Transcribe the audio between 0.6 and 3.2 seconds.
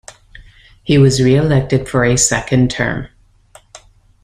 He was reelected for a second term.